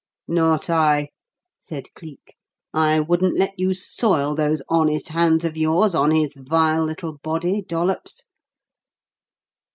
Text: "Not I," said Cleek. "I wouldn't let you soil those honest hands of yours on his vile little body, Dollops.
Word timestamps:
"Not 0.27 0.67
I," 0.67 1.09
said 1.59 1.93
Cleek. 1.93 2.35
"I 2.73 2.99
wouldn't 2.99 3.37
let 3.37 3.53
you 3.59 3.75
soil 3.75 4.33
those 4.33 4.63
honest 4.67 5.09
hands 5.09 5.45
of 5.45 5.55
yours 5.55 5.93
on 5.93 6.09
his 6.09 6.33
vile 6.35 6.85
little 6.85 7.19
body, 7.19 7.61
Dollops. 7.61 8.23